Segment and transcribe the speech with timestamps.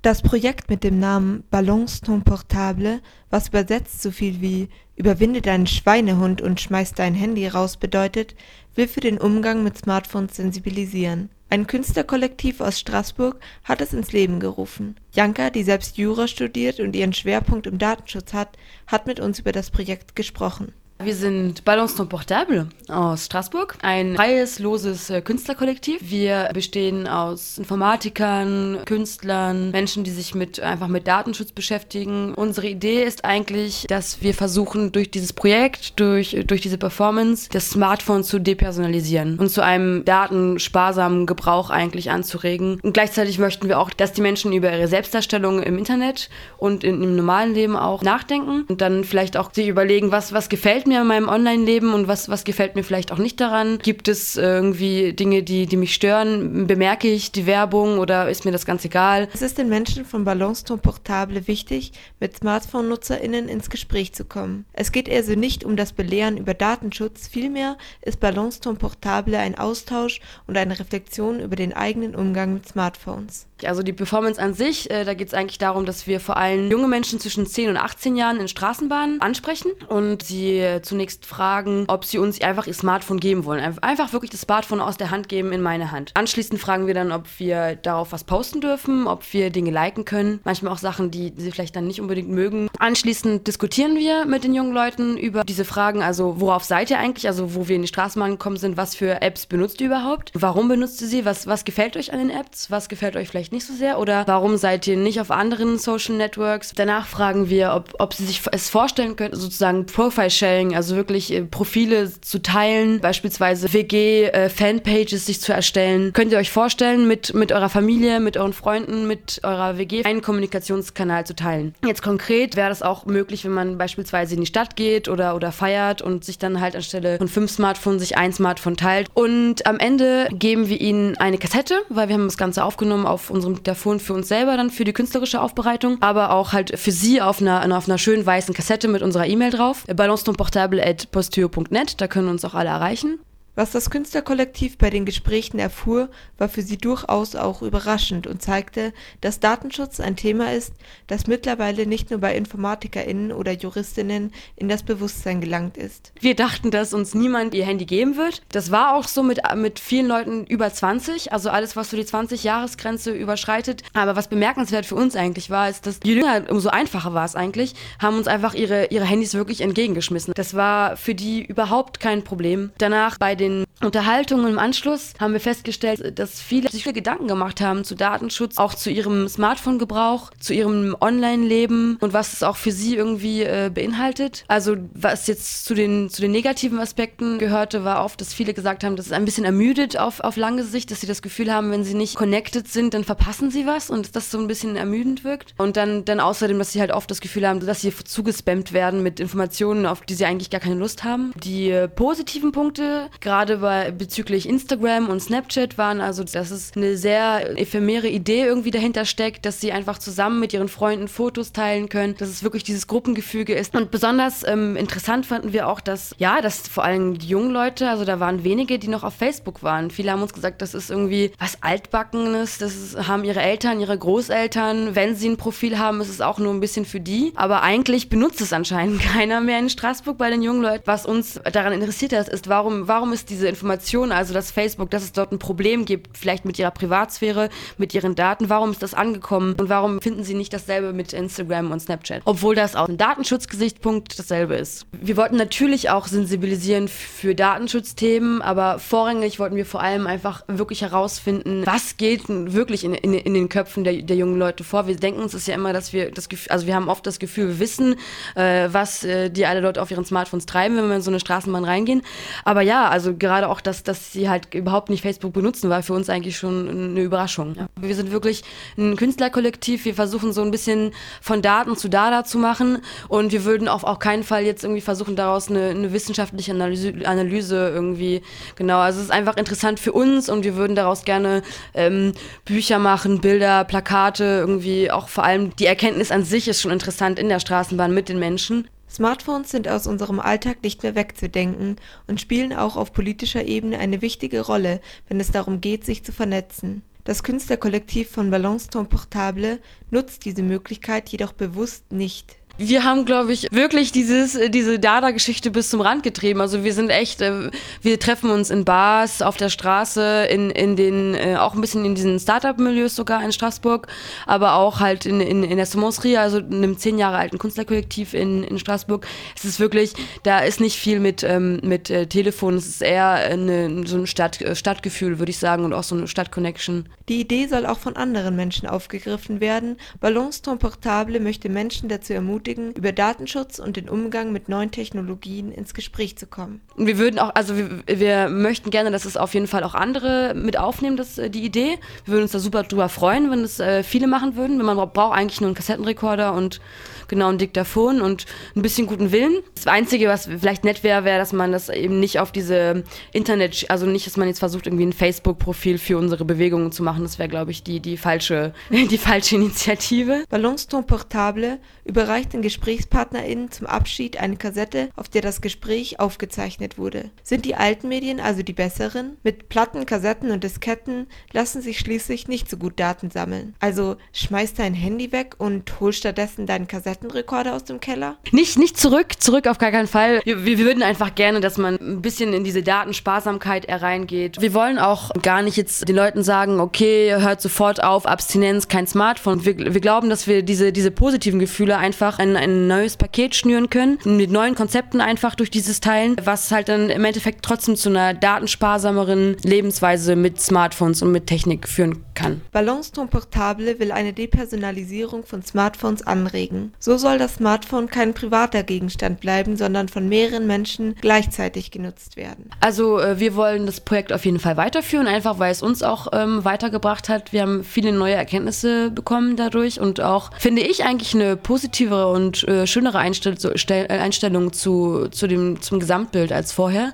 [0.00, 3.00] Das Projekt mit dem Namen Balance ton portable,
[3.30, 8.36] was übersetzt so viel wie Überwinde deinen Schweinehund und schmeiß dein Handy raus bedeutet,
[8.76, 11.30] will für den Umgang mit Smartphones sensibilisieren.
[11.50, 14.94] Ein Künstlerkollektiv aus Straßburg hat es ins Leben gerufen.
[15.12, 18.56] Janka, die selbst Jura studiert und ihren Schwerpunkt im Datenschutz hat,
[18.86, 24.16] hat mit uns über das Projekt gesprochen wir sind Balance non Portable aus Straßburg, ein
[24.16, 26.00] freies, loses äh, Künstlerkollektiv.
[26.02, 32.34] Wir bestehen aus Informatikern, Künstlern, Menschen, die sich mit einfach mit Datenschutz beschäftigen.
[32.34, 37.70] Unsere Idee ist eigentlich, dass wir versuchen, durch dieses Projekt, durch, durch diese Performance, das
[37.70, 42.80] Smartphone zu depersonalisieren und zu einem datensparsamen Gebrauch eigentlich anzuregen.
[42.82, 47.02] Und gleichzeitig möchten wir auch, dass die Menschen über ihre Selbstdarstellung im Internet und in,
[47.02, 51.02] im normalen Leben auch nachdenken und dann vielleicht auch sich überlegen, was, was gefällt mir
[51.02, 53.78] in meinem Online-Leben und was, was gefällt mir vielleicht auch nicht daran?
[53.78, 56.66] Gibt es irgendwie Dinge, die, die mich stören?
[56.66, 59.28] Bemerke ich die Werbung oder ist mir das ganz egal?
[59.32, 64.64] Es ist den Menschen von Balance Ton Portable wichtig, mit Smartphone-NutzerInnen ins Gespräch zu kommen.
[64.72, 69.58] Es geht also nicht um das Belehren über Datenschutz, vielmehr ist Balance Ton Portable ein
[69.58, 73.46] Austausch und eine Reflexion über den eigenen Umgang mit Smartphones.
[73.64, 76.70] Also die Performance an sich, äh, da geht es eigentlich darum, dass wir vor allem
[76.70, 81.84] junge Menschen zwischen 10 und 18 Jahren in Straßenbahnen ansprechen und sie äh, zunächst fragen,
[81.88, 83.78] ob sie uns einfach ihr Smartphone geben wollen.
[83.82, 86.12] Einfach wirklich das Smartphone aus der Hand geben in meine Hand.
[86.14, 90.40] Anschließend fragen wir dann, ob wir darauf was posten dürfen, ob wir Dinge liken können.
[90.44, 92.68] Manchmal auch Sachen, die sie vielleicht dann nicht unbedingt mögen.
[92.78, 97.26] Anschließend diskutieren wir mit den jungen Leuten über diese Fragen, also worauf seid ihr eigentlich,
[97.26, 100.30] also wo wir in die Straßenbahn gekommen sind, was für Apps benutzt ihr überhaupt?
[100.34, 101.24] Warum benutzt ihr sie?
[101.24, 102.70] Was, was gefällt euch an den Apps?
[102.70, 103.98] Was gefällt euch vielleicht nicht so sehr?
[103.98, 106.72] Oder warum seid ihr nicht auf anderen Social Networks?
[106.74, 111.42] Danach fragen wir, ob, ob sie sich es vorstellen können, sozusagen Profile-Sharing also wirklich äh,
[111.42, 116.12] Profile zu teilen, beispielsweise WG-Fanpages äh, sich zu erstellen.
[116.12, 120.22] Könnt ihr euch vorstellen, mit, mit eurer Familie, mit euren Freunden, mit eurer WG einen
[120.22, 121.74] Kommunikationskanal zu teilen?
[121.84, 125.52] Jetzt konkret wäre das auch möglich, wenn man beispielsweise in die Stadt geht oder, oder
[125.52, 129.08] feiert und sich dann halt anstelle von fünf Smartphones sich ein Smartphone teilt.
[129.14, 133.30] Und am Ende geben wir ihnen eine Kassette, weil wir haben das Ganze aufgenommen auf
[133.30, 137.20] unserem Diktaphon für uns selber dann für die künstlerische Aufbereitung, aber auch halt für sie
[137.20, 139.84] auf einer, auf einer schönen weißen Kassette mit unserer E-Mail drauf.
[139.94, 143.20] Balance ton portable portable.posteo.net, da können uns auch alle erreichen.
[143.58, 148.92] Was das Künstlerkollektiv bei den Gesprächen erfuhr, war für sie durchaus auch überraschend und zeigte,
[149.20, 150.74] dass Datenschutz ein Thema ist,
[151.08, 156.12] das mittlerweile nicht nur bei InformatikerInnen oder JuristInnen in das Bewusstsein gelangt ist.
[156.20, 158.42] Wir dachten, dass uns niemand ihr Handy geben wird.
[158.52, 162.04] Das war auch so mit, mit vielen Leuten über 20, also alles, was so die
[162.04, 163.82] 20-Jahres-Grenze überschreitet.
[163.92, 167.34] Aber was bemerkenswert für uns eigentlich war, ist, dass je jünger, umso einfacher war es
[167.34, 170.32] eigentlich, haben uns einfach ihre, ihre Handys wirklich entgegengeschmissen.
[170.36, 172.70] Das war für die überhaupt kein Problem.
[172.78, 173.47] Danach bei den
[173.80, 177.94] den Unterhaltungen im Anschluss haben wir festgestellt, dass viele sich viele Gedanken gemacht haben zu
[177.94, 183.42] Datenschutz, auch zu ihrem Smartphone-Gebrauch, zu ihrem Online-Leben und was es auch für sie irgendwie
[183.42, 184.44] äh, beinhaltet.
[184.48, 188.84] Also was jetzt zu den, zu den negativen Aspekten gehörte, war oft, dass viele gesagt
[188.84, 191.70] haben, dass es ein bisschen ermüdet auf, auf lange Sicht, dass sie das Gefühl haben,
[191.70, 195.24] wenn sie nicht connected sind, dann verpassen sie was und das so ein bisschen ermüdend
[195.24, 195.54] wirkt.
[195.56, 199.02] Und dann, dann außerdem, dass sie halt oft das Gefühl haben, dass sie zugespammt werden
[199.02, 201.32] mit Informationen, auf die sie eigentlich gar keine Lust haben.
[201.42, 206.72] Die äh, positiven Punkte, gerade gerade bei, bezüglich Instagram und Snapchat waren, also dass es
[206.74, 211.52] eine sehr ephemere Idee irgendwie dahinter steckt, dass sie einfach zusammen mit ihren Freunden Fotos
[211.52, 213.76] teilen können, dass es wirklich dieses Gruppengefüge ist.
[213.76, 217.90] Und besonders ähm, interessant fanden wir auch, dass, ja, dass vor allem die jungen Leute,
[217.90, 219.90] also da waren wenige, die noch auf Facebook waren.
[219.90, 223.98] Viele haben uns gesagt, das ist irgendwie was Altbackenes, das ist, haben ihre Eltern, ihre
[223.98, 224.94] Großeltern.
[224.94, 227.34] Wenn sie ein Profil haben, ist es auch nur ein bisschen für die.
[227.34, 230.84] Aber eigentlich benutzt es anscheinend keiner mehr in Straßburg bei den jungen Leuten.
[230.86, 235.02] Was uns daran interessiert hat, ist, warum, warum ist diese Information, also dass Facebook, dass
[235.02, 238.94] es dort ein Problem gibt, vielleicht mit ihrer Privatsphäre, mit ihren Daten, warum ist das
[238.94, 242.22] angekommen und warum finden sie nicht dasselbe mit Instagram und Snapchat?
[242.24, 244.86] Obwohl das aus einem Datenschutzgesichtspunkt dasselbe ist.
[244.92, 250.82] Wir wollten natürlich auch sensibilisieren für Datenschutzthemen, aber vorrangig wollten wir vor allem einfach wirklich
[250.82, 254.86] herausfinden, was geht wirklich in, in, in den Köpfen der, der, jungen Leute vor.
[254.86, 257.18] Wir denken uns das ja immer, dass wir das Gefühl, also wir haben oft das
[257.18, 257.96] Gefühl, wir wissen,
[258.36, 261.20] äh, was äh, die alle dort auf ihren Smartphones treiben, wenn wir in so eine
[261.20, 262.02] Straßenbahn reingehen.
[262.44, 265.94] Aber ja, also gerade auch, dass, dass sie halt überhaupt nicht Facebook benutzen, war für
[265.94, 267.54] uns eigentlich schon eine Überraschung.
[267.56, 267.66] Ja.
[267.80, 268.42] Wir sind wirklich
[268.76, 269.84] ein Künstlerkollektiv.
[269.84, 273.84] Wir versuchen so ein bisschen von Daten zu Dada zu machen und wir würden auf
[273.84, 278.22] auch keinen Fall jetzt irgendwie versuchen, daraus eine, eine wissenschaftliche Analyse, Analyse, irgendwie,
[278.56, 278.78] genau.
[278.78, 281.42] Also es ist einfach interessant für uns und wir würden daraus gerne
[281.74, 282.12] ähm,
[282.44, 287.18] Bücher machen, Bilder, Plakate, irgendwie auch vor allem die Erkenntnis an sich ist schon interessant
[287.18, 288.68] in der Straßenbahn mit den Menschen.
[288.90, 291.76] Smartphones sind aus unserem Alltag nicht mehr wegzudenken
[292.06, 296.12] und spielen auch auf politischer Ebene eine wichtige Rolle, wenn es darum geht, sich zu
[296.12, 296.82] vernetzen.
[297.04, 303.32] Das Künstlerkollektiv von Balance Ton Portable nutzt diese Möglichkeit jedoch bewusst nicht wir haben, glaube
[303.32, 306.40] ich, wirklich dieses, äh, diese Dada-Geschichte bis zum Rand getrieben.
[306.40, 307.50] Also wir sind echt, äh,
[307.82, 311.84] wir treffen uns in Bars, auf der Straße, in, in den, äh, auch ein bisschen
[311.84, 313.86] in diesen Startup-Milieus sogar in Straßburg,
[314.26, 318.12] aber auch halt in, in, in der Semoncerie, also in einem zehn Jahre alten Künstlerkollektiv
[318.12, 319.06] in, in Straßburg.
[319.36, 319.92] Es ist wirklich,
[320.24, 324.06] da ist nicht viel mit, ähm, mit äh, Telefon, es ist eher eine, so ein
[324.08, 326.88] Stadt, Stadtgefühl, würde ich sagen, und auch so eine Stadtconnection.
[327.08, 329.76] Die Idee soll auch von anderen Menschen aufgegriffen werden.
[330.00, 334.70] Balance Ton Portable möchte Menschen dazu ermutigen, ermutigen, über Datenschutz und den Umgang mit neuen
[334.70, 336.60] Technologien ins Gespräch zu kommen.
[336.76, 340.34] Wir würden auch, also wir, wir möchten gerne, dass es auf jeden Fall auch andere
[340.34, 341.78] mit aufnehmen, das, äh, die Idee.
[342.04, 344.58] Wir würden uns da super drüber freuen, wenn es äh, viele machen würden.
[344.58, 346.60] Man braucht eigentlich nur einen Kassettenrekorder und
[347.08, 349.38] genau ein Diktaphon und ein bisschen guten Willen.
[349.54, 353.66] Das Einzige, was vielleicht nett wäre, wäre, dass man das eben nicht auf diese Internet,
[353.70, 357.02] also nicht, dass man jetzt versucht, irgendwie ein Facebook-Profil für unsere Bewegungen zu machen.
[357.02, 360.24] Das wäre, glaube ich, die, die, falsche, die falsche Initiative.
[360.28, 367.10] Ballonston Portable überreicht den GesprächspartnerInnen zum Abschied eine Kassette, auf der das Gespräch aufgezeichnet wurde.
[367.22, 369.16] Sind die alten Medien also die besseren?
[369.22, 373.54] Mit Platten, Kassetten und Disketten lassen sich schließlich nicht so gut Daten sammeln.
[373.60, 378.16] Also schmeiß dein Handy weg und hol stattdessen deinen Kassetten Kassettenrekorder aus dem Keller?
[378.32, 380.20] Nicht, nicht zurück, zurück auf gar keinen Fall.
[380.24, 384.40] Wir, wir würden einfach gerne, dass man ein bisschen in diese Datensparsamkeit hereingeht.
[384.40, 388.86] Wir wollen auch gar nicht jetzt den Leuten sagen, okay, hört sofort auf, Abstinenz, kein
[388.86, 389.44] Smartphone.
[389.44, 393.70] Wir, wir glauben, dass wir diese, diese positiven Gefühle einfach in ein neues Paket schnüren
[393.70, 397.88] können, mit neuen Konzepten einfach durch dieses Teilen, was halt dann im Endeffekt trotzdem zu
[397.88, 402.40] einer datensparsameren Lebensweise mit Smartphones und mit Technik führen kann.
[402.52, 406.72] Balance Ton Portable will eine Depersonalisierung von Smartphones anregen.
[406.78, 412.50] So soll das Smartphone kein privater Gegenstand bleiben, sondern von mehreren Menschen gleichzeitig genutzt werden.
[412.60, 416.08] Also äh, wir wollen das Projekt auf jeden Fall weiterführen, einfach weil es uns auch
[416.12, 417.32] ähm, weitergebracht hat.
[417.32, 422.46] Wir haben viele neue Erkenntnisse bekommen dadurch und auch, finde ich, eigentlich eine positivere und
[422.48, 423.36] äh, schönere Einstell
[423.68, 426.92] äh, Einstellung zu, zu dem, zum Gesamtbild als vorher.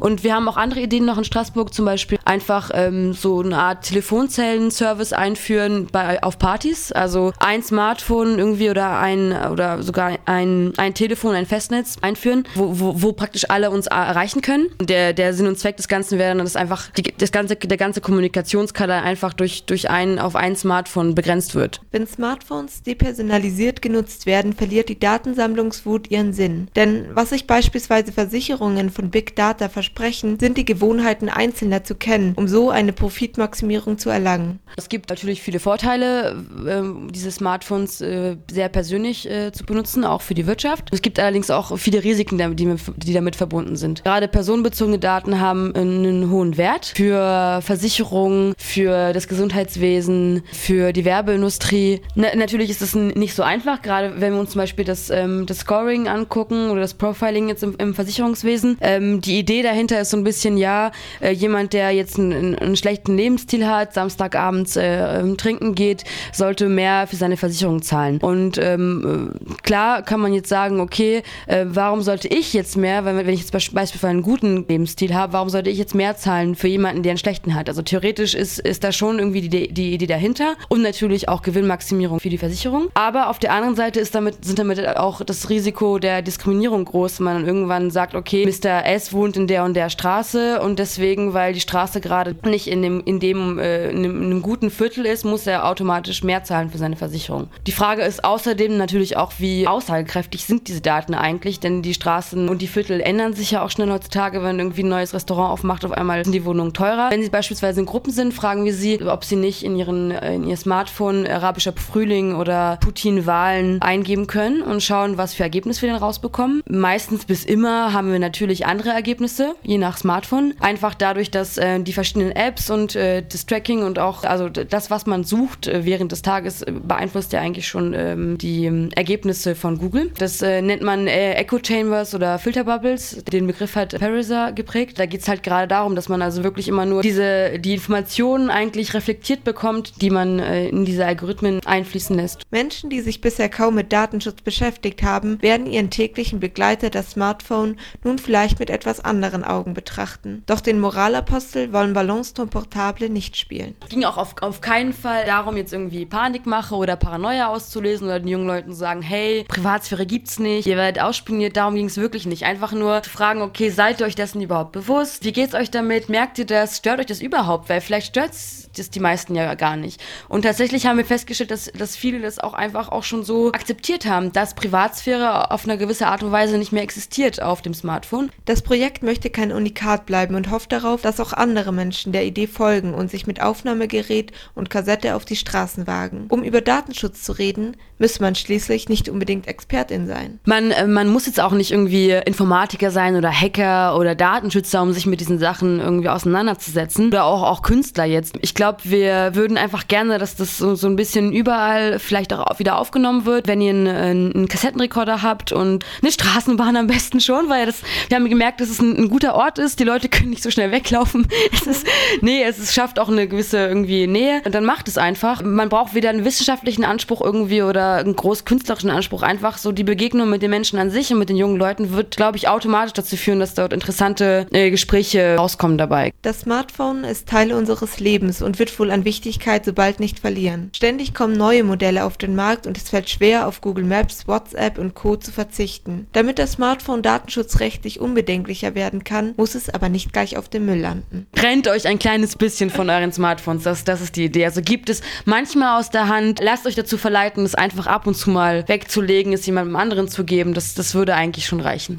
[0.00, 3.56] Und wir haben auch andere Ideen noch in Straßburg, zum Beispiel einfach ähm, so eine
[3.56, 6.90] Art Telefonzellen-Service einführen bei, auf Partys.
[6.90, 12.80] Also ein Smartphone irgendwie oder ein oder sogar ein, ein Telefon, ein Festnetz einführen, wo,
[12.80, 14.66] wo, wo praktisch alle uns erreichen können.
[14.80, 17.76] Der, der Sinn und Zweck des Ganzen wäre dann, dass einfach die, das ganze, der
[17.76, 21.80] ganze Kommunikationskanal einfach durch, durch ein, auf ein Smartphone begrenzt wird.
[21.92, 26.68] Wenn Smartphones depersonalisiert genutzt werden, verliert die Datensammlungswut ihren Sinn.
[26.76, 32.34] Denn was sich beispielsweise Versicherungen von Big Data versprechen, sind die Gewohnheiten Einzelner zu kennen,
[32.36, 34.60] um so eine Profitmaximierung zu erlangen.
[34.76, 40.22] Es gibt natürlich viele Vorteile, äh, diese Smartphones äh, sehr persönlich äh, zu benutzen, auch
[40.22, 40.88] für die Wirtschaft.
[40.92, 44.04] Es gibt allerdings auch viele Risiken, die, damit verbunden sind.
[44.04, 52.00] Gerade personenbezogene Daten haben einen hohen Wert für Versicherungen, für das Gesundheitswesen, für die Werbeindustrie.
[52.14, 55.46] Na, natürlich ist das nicht so einfach, gerade wenn wir uns zum Beispiel das, ähm,
[55.46, 58.78] das Scoring angucken oder das Profiling jetzt im, im Versicherungswesen.
[58.80, 62.76] Ähm, die Idee dahinter ist so ein bisschen, ja, äh, jemand, der jetzt einen, einen,
[62.76, 68.18] schlechten Lebensstil hat, Samstagabends äh, ähm, trinken geht, sollte mehr für seine Versicherung zahlen.
[68.18, 69.32] Und ähm,
[69.62, 73.40] klar kann man jetzt sagen, okay, äh, warum sollte ich jetzt mehr, wenn, wenn ich
[73.40, 77.10] jetzt beispielsweise einen guten Lebensstil habe, warum sollte ich jetzt mehr zahlen für jemanden, der
[77.10, 77.68] einen schlechten hat?
[77.68, 82.20] Also theoretisch ist, ist da schon irgendwie die, die Idee dahinter und natürlich auch Gewinnmaximierung
[82.20, 82.88] für die Versicherung.
[82.94, 87.20] Aber auf der anderen Seite ist damit, sind damit auch das Risiko der Diskriminierung groß,
[87.20, 88.84] wenn man irgendwann sagt, okay, Mr.
[88.86, 92.82] S wohnt in der und der Straße und deswegen, weil die Straße gerade nicht in
[92.82, 96.44] dem, in dem, äh, in einem, in einem guten Viertel ist, muss er automatisch mehr
[96.44, 97.48] zahlen für seine Versicherung.
[97.66, 102.48] Die Frage ist außerdem natürlich, auch, wie aussagekräftig sind diese Daten eigentlich, denn die Straßen
[102.48, 105.84] und die Viertel ändern sich ja auch schnell heutzutage, wenn irgendwie ein neues Restaurant aufmacht,
[105.84, 107.10] auf einmal sind die Wohnungen teurer.
[107.10, 110.44] Wenn sie beispielsweise in Gruppen sind, fragen wir sie, ob sie nicht in, ihren, in
[110.44, 115.98] ihr Smartphone arabischer Frühling oder Putin-Wahlen eingeben können und schauen, was für Ergebnisse wir denn
[115.98, 116.62] rausbekommen.
[116.68, 120.54] Meistens bis immer haben wir natürlich andere Ergebnisse, je nach Smartphone.
[120.60, 124.90] Einfach dadurch, dass äh, die verschiedenen Apps und äh, das Tracking und auch, also das,
[124.90, 128.90] was man sucht äh, während des Tages, äh, beeinflusst ja eigentlich schon ähm, die ähm,
[128.94, 130.10] Ergebnisse von Google.
[130.18, 133.24] Das äh, nennt man äh, Echo Chambers oder Filter Bubbles.
[133.24, 134.98] Den Begriff hat Pariser geprägt.
[134.98, 138.50] Da geht es halt gerade darum, dass man also wirklich immer nur diese, die Informationen
[138.50, 142.42] eigentlich reflektiert bekommt, die man in diese Algorithmen einfließen lässt.
[142.50, 147.76] Menschen, die sich bisher kaum mit Datenschutz beschäftigt haben, werden ihren täglichen Begleiter, das Smartphone,
[148.04, 150.44] nun vielleicht mit etwas anderen Augen betrachten.
[150.46, 153.74] Doch den Moralapostel wollen Balance Ton Portable nicht spielen.
[153.82, 158.20] Es ging auch auf, auf keinen Fall darum, jetzt irgendwie Panikmache oder Paranoia auszulesen oder
[158.20, 161.96] den jungen Leuten zu sagen, hey, Privatsphäre gibt's nicht, ihr werdet ausspioniert, darum ging es
[161.96, 162.44] wirklich nicht.
[162.44, 165.24] Einfach nur zu fragen, okay, seid ihr euch dessen überhaupt bewusst?
[165.24, 166.08] Wie geht's euch damit?
[166.08, 166.76] Merkt ihr das?
[166.76, 167.68] Stört euch das überhaupt?
[167.68, 170.02] Weil vielleicht stört's das die meisten ja gar nicht.
[170.28, 174.03] Und tatsächlich haben wir festgestellt, dass, dass viele das auch einfach auch schon so akzeptiert
[174.06, 178.30] haben, dass Privatsphäre auf eine gewisse Art und Weise nicht mehr existiert auf dem Smartphone.
[178.44, 182.46] Das Projekt möchte kein Unikat bleiben und hofft darauf, dass auch andere Menschen der Idee
[182.46, 186.26] folgen und sich mit Aufnahmegerät und Kassette auf die Straßen wagen.
[186.28, 190.40] Um über Datenschutz zu reden, müsse man schließlich nicht unbedingt Expertin sein.
[190.44, 194.92] Man, äh, man muss jetzt auch nicht irgendwie Informatiker sein oder Hacker oder Datenschützer, um
[194.92, 197.08] sich mit diesen Sachen irgendwie auseinanderzusetzen.
[197.08, 198.36] Oder auch, auch Künstler jetzt.
[198.40, 202.58] Ich glaube, wir würden einfach gerne, dass das so, so ein bisschen überall vielleicht auch
[202.58, 203.46] wieder aufgenommen wird.
[203.46, 208.16] Wenn ihr einen, einen Kassettenrekorder habt und eine Straßenbahn am besten schon, weil das, wir
[208.16, 209.80] haben gemerkt, dass es ein, ein guter Ort ist.
[209.80, 211.26] Die Leute können nicht so schnell weglaufen.
[211.52, 211.86] Es ist,
[212.20, 214.42] nee, es ist, schafft auch eine gewisse irgendwie Nähe.
[214.44, 215.42] Und dann macht es einfach.
[215.42, 219.22] Man braucht weder einen wissenschaftlichen Anspruch irgendwie oder einen groß künstlerischen Anspruch.
[219.22, 222.16] Einfach so die Begegnung mit den Menschen an sich und mit den jungen Leuten wird,
[222.16, 226.12] glaube ich, automatisch dazu führen, dass dort interessante äh, Gespräche rauskommen dabei.
[226.22, 230.70] Das Smartphone ist Teil unseres Lebens und wird wohl an Wichtigkeit so bald nicht verlieren.
[230.74, 234.78] Ständig kommen neue Modelle auf den Markt und es fällt schwer, auf Google Maps, WhatsApp
[234.78, 235.16] und Co.
[235.16, 236.06] zu verzichten.
[236.12, 240.80] Damit das Smartphone datenschutzrechtlich unbedenklicher werden kann, muss es aber nicht gleich auf dem Müll
[240.80, 241.26] landen.
[241.34, 244.46] Trennt euch ein kleines bisschen von euren Smartphones, das, das ist die Idee.
[244.46, 248.16] Also gibt es manchmal aus der Hand, lasst euch dazu verleiten, es einfach ab und
[248.16, 250.54] zu mal wegzulegen, es jemandem anderen zu geben.
[250.54, 251.92] Das, das würde eigentlich schon reichen.